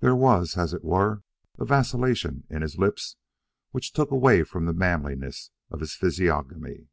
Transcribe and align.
There 0.00 0.14
was 0.14 0.58
as 0.58 0.74
it 0.74 0.84
were 0.84 1.22
a 1.58 1.64
vacillation 1.64 2.44
in 2.50 2.60
his 2.60 2.76
lips 2.76 3.16
which 3.70 3.94
took 3.94 4.10
away 4.10 4.42
from 4.44 4.66
the 4.66 4.74
manliness 4.74 5.52
of 5.70 5.80
his 5.80 5.94
physiognomy. 5.94 6.90